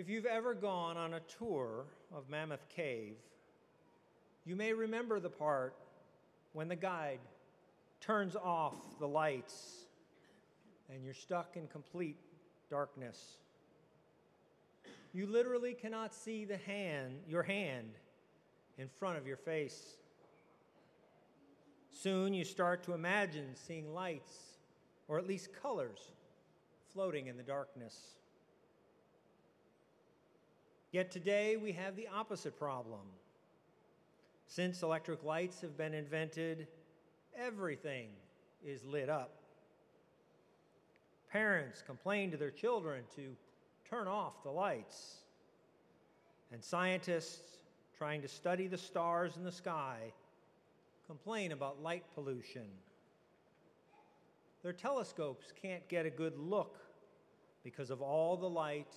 [0.00, 3.16] If you've ever gone on a tour of Mammoth Cave,
[4.46, 5.74] you may remember the part
[6.54, 7.18] when the guide
[8.00, 9.84] turns off the lights
[10.88, 12.16] and you're stuck in complete
[12.70, 13.36] darkness.
[15.12, 17.90] You literally cannot see the hand, your hand
[18.78, 19.96] in front of your face.
[21.90, 24.32] Soon you start to imagine seeing lights,
[25.08, 26.12] or at least colors,
[26.90, 28.14] floating in the darkness.
[30.92, 33.00] Yet today we have the opposite problem.
[34.46, 36.66] Since electric lights have been invented,
[37.38, 38.08] everything
[38.64, 39.30] is lit up.
[41.30, 43.36] Parents complain to their children to
[43.88, 45.18] turn off the lights.
[46.52, 47.58] And scientists
[47.96, 50.12] trying to study the stars in the sky
[51.06, 52.66] complain about light pollution.
[54.64, 56.78] Their telescopes can't get a good look
[57.62, 58.92] because of all the light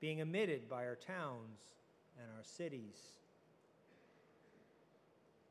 [0.00, 1.60] being emitted by our towns
[2.20, 2.96] and our cities.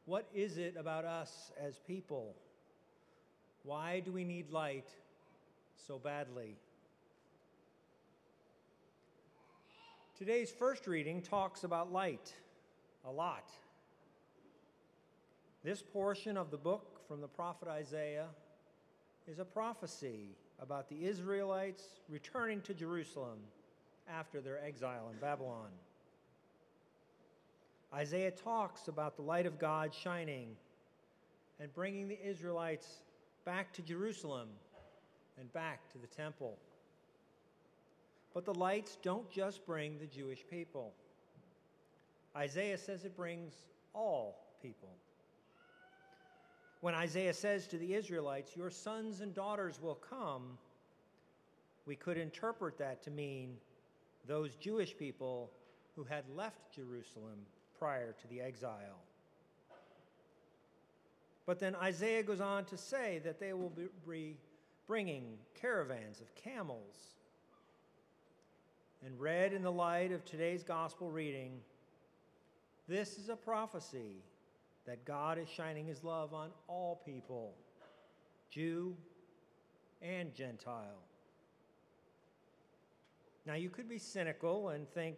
[0.05, 2.35] What is it about us as people?
[3.63, 4.89] Why do we need light
[5.75, 6.57] so badly?
[10.17, 12.33] Today's first reading talks about light
[13.03, 13.49] a lot.
[15.63, 18.27] This portion of the book from the prophet Isaiah
[19.27, 23.39] is a prophecy about the Israelites returning to Jerusalem
[24.13, 25.69] after their exile in Babylon.
[27.93, 30.49] Isaiah talks about the light of God shining
[31.59, 32.87] and bringing the Israelites
[33.45, 34.49] back to Jerusalem
[35.39, 36.57] and back to the temple.
[38.33, 40.91] But the lights don't just bring the Jewish people.
[42.35, 43.53] Isaiah says it brings
[43.93, 44.89] all people.
[46.81, 50.57] When Isaiah says to the Israelites, Your sons and daughters will come,
[51.85, 53.55] we could interpret that to mean
[54.27, 55.51] those Jewish people
[55.95, 57.45] who had left Jerusalem
[57.77, 58.99] prior to the exile.
[61.45, 63.71] But then Isaiah goes on to say that they will
[64.07, 64.35] be
[64.87, 66.95] bringing caravans of camels.
[69.05, 71.59] And read in the light of today's gospel reading,
[72.87, 74.23] this is a prophecy
[74.87, 77.53] that God is shining his love on all people,
[78.49, 78.95] Jew
[80.01, 81.03] and Gentile.
[83.45, 85.17] Now, you could be cynical and think,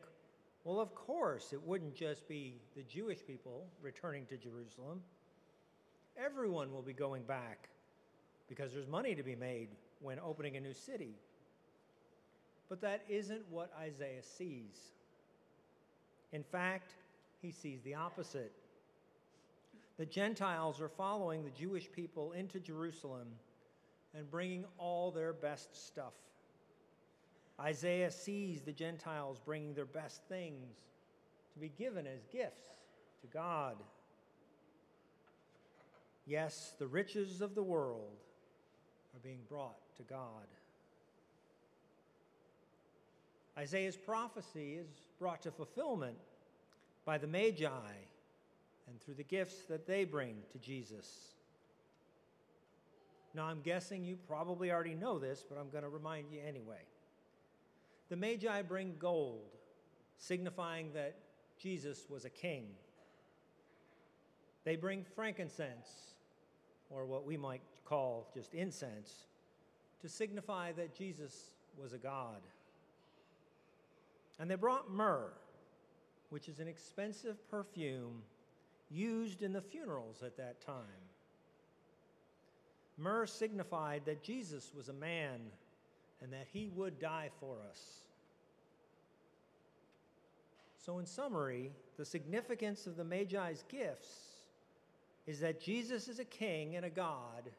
[0.64, 5.02] well, of course, it wouldn't just be the Jewish people returning to Jerusalem.
[6.18, 7.70] Everyone will be going back
[8.50, 9.70] because there's money to be made
[10.02, 11.16] when opening a new city.
[12.70, 14.76] But that isn't what Isaiah sees.
[16.34, 16.92] In fact,
[17.42, 18.52] he sees the opposite.
[19.98, 23.28] The Gentiles are following the Jewish people into Jerusalem
[24.14, 26.14] and bringing all their best stuff.
[27.60, 30.76] Isaiah sees the Gentiles bringing their best things
[31.54, 32.68] to be given as gifts
[33.22, 33.78] to God.
[36.28, 38.18] Yes, the riches of the world
[39.16, 40.46] are being brought to God.
[43.58, 44.88] Isaiah's prophecy is
[45.20, 46.18] brought to fulfillment
[47.06, 47.70] by the Magi
[48.88, 51.34] and through the gifts that they bring to Jesus.
[53.34, 56.82] Now, I'm guessing you probably already know this, but I'm going to remind you anyway.
[58.10, 59.52] The Magi bring gold,
[60.18, 61.16] signifying that
[61.60, 62.68] Jesus was a king.
[64.64, 65.90] They bring frankincense,
[66.90, 69.28] or what we might call just incense,
[70.02, 72.42] to signify that Jesus was a God.
[74.40, 75.32] And they brought myrrh,
[76.30, 78.22] which is an expensive perfume
[78.90, 81.04] used in the funerals at that time.
[82.98, 85.40] Myrrh signified that Jesus was a man
[86.22, 87.82] and that he would die for us.
[90.86, 94.28] So, in summary, the significance of the Magi's gifts
[95.26, 97.52] is that Jesus is a king and a God,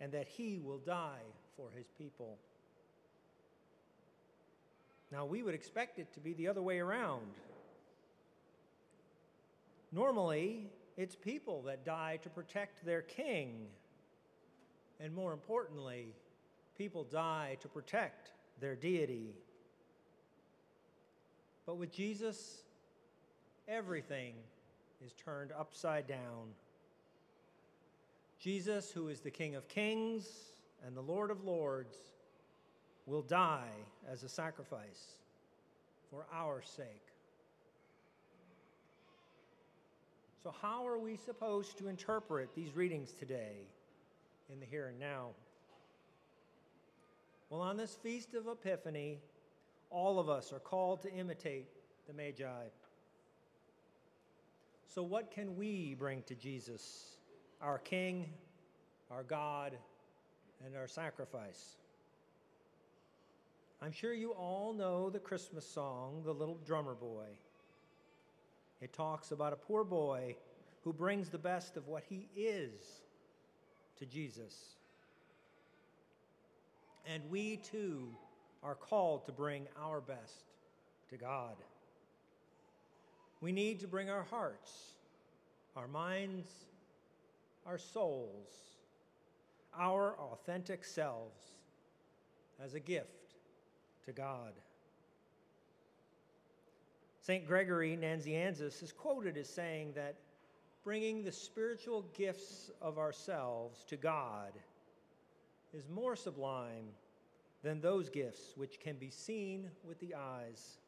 [0.00, 1.24] and that he will die
[1.56, 2.36] for his people.
[5.10, 7.32] Now, we would expect it to be the other way around.
[9.92, 10.66] Normally,
[10.96, 13.66] it's people that die to protect their king.
[15.00, 16.08] And more importantly,
[16.76, 18.30] people die to protect
[18.60, 19.34] their deity.
[21.66, 22.62] But with Jesus,
[23.68, 24.34] everything
[25.04, 26.52] is turned upside down.
[28.38, 30.26] Jesus, who is the King of kings
[30.86, 31.96] and the Lord of lords,
[33.06, 33.70] will die
[34.10, 35.16] as a sacrifice
[36.10, 36.86] for our sake.
[40.42, 43.66] So, how are we supposed to interpret these readings today
[44.52, 45.30] in the here and now?
[47.54, 49.20] Well, on this feast of Epiphany,
[49.88, 51.68] all of us are called to imitate
[52.08, 52.64] the Magi.
[54.88, 57.14] So, what can we bring to Jesus,
[57.62, 58.28] our King,
[59.08, 59.78] our God,
[60.66, 61.76] and our sacrifice?
[63.80, 67.38] I'm sure you all know the Christmas song, The Little Drummer Boy.
[68.80, 70.34] It talks about a poor boy
[70.82, 72.82] who brings the best of what he is
[74.00, 74.74] to Jesus.
[77.06, 78.08] And we too
[78.62, 80.44] are called to bring our best
[81.10, 81.56] to God.
[83.40, 84.94] We need to bring our hearts,
[85.76, 86.48] our minds,
[87.66, 88.48] our souls,
[89.78, 91.42] our authentic selves
[92.62, 93.34] as a gift
[94.06, 94.52] to God.
[97.20, 97.46] St.
[97.46, 100.16] Gregory Nazianzus is quoted as saying that
[100.84, 104.52] bringing the spiritual gifts of ourselves to God
[105.74, 106.86] is more sublime
[107.62, 110.78] than those gifts which can be seen with the eyes.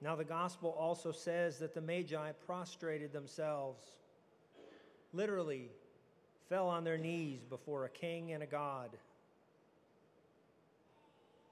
[0.00, 3.84] Now, the gospel also says that the Magi prostrated themselves,
[5.12, 5.70] literally,
[6.48, 8.90] fell on their knees before a king and a god.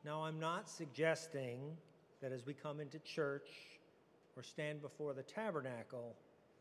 [0.04, 1.76] Now, I'm not suggesting
[2.20, 3.48] that as we come into church
[4.36, 6.14] or stand before the tabernacle,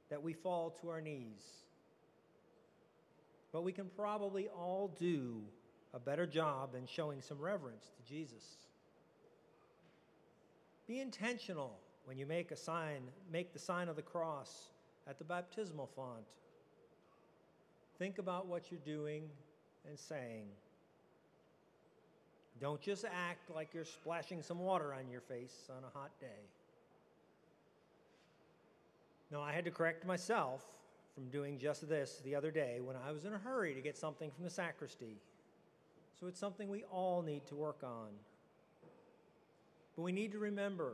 [0.10, 1.64] that we fall to our knees.
[3.54, 5.42] But we can probably all do
[5.94, 8.44] a better job in showing some reverence to Jesus.
[10.88, 14.70] Be intentional when you make a sign, make the sign of the cross
[15.08, 16.26] at the baptismal font.
[18.00, 19.30] Think about what you're doing
[19.88, 20.48] and saying.
[22.60, 26.48] Don't just act like you're splashing some water on your face on a hot day.
[29.32, 30.64] No, I had to correct myself
[31.14, 33.98] from doing just this the other day when I was in a hurry to get
[33.98, 35.18] something from the sacristy.
[36.20, 38.10] So it's something we all need to work on.
[39.96, 40.94] But we need to remember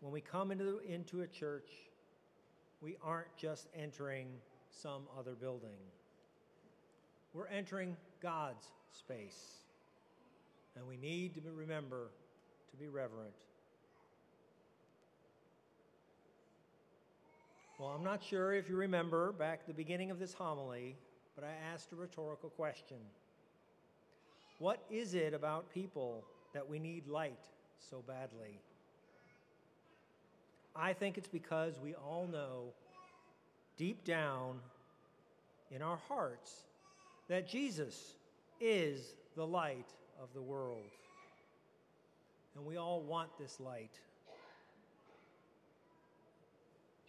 [0.00, 1.68] when we come into, into a church,
[2.80, 4.28] we aren't just entering
[4.70, 5.78] some other building.
[7.32, 9.56] We're entering God's space.
[10.76, 12.10] And we need to remember
[12.70, 13.34] to be reverent.
[17.80, 20.96] Well, I'm not sure if you remember back at the beginning of this homily,
[21.34, 22.98] but I asked a rhetorical question.
[24.58, 26.22] What is it about people
[26.52, 27.40] that we need light
[27.78, 28.60] so badly?
[30.76, 32.74] I think it's because we all know
[33.78, 34.58] deep down
[35.70, 36.64] in our hearts
[37.28, 38.12] that Jesus
[38.60, 39.88] is the light
[40.22, 40.90] of the world.
[42.54, 43.98] And we all want this light.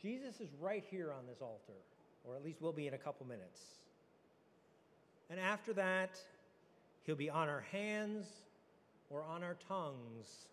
[0.01, 1.77] Jesus is right here on this altar,
[2.23, 3.61] or at least will be in a couple minutes.
[5.29, 6.19] And after that,
[7.03, 8.25] he'll be on our hands
[9.09, 10.47] or on our tongues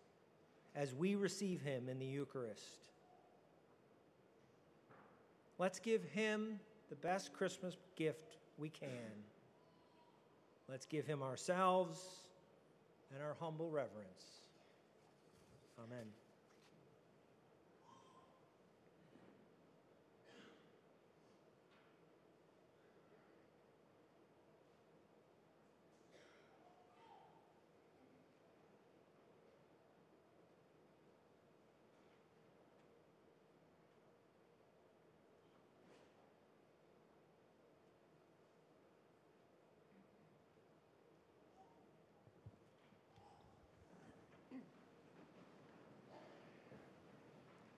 [0.75, 2.63] as we receive him in the Eucharist.
[5.59, 8.89] Let's give him the best Christmas gift we can.
[10.69, 11.99] Let's give him ourselves
[13.13, 14.43] and our humble reverence.
[15.79, 16.07] Amen.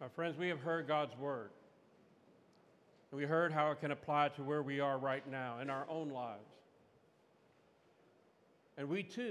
[0.01, 1.51] My friends, we have heard God's word.
[3.13, 6.09] We heard how it can apply to where we are right now in our own
[6.09, 6.41] lives.
[8.79, 9.29] And we too